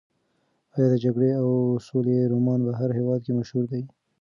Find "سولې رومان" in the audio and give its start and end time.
1.87-2.59